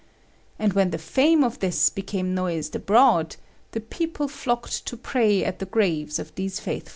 [0.57, 3.35] And when the fame of this became noised abroad,
[3.73, 6.89] the people flocked to pray at the graves of these faithful men.